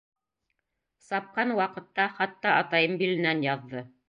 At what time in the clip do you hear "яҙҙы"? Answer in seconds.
3.49-3.89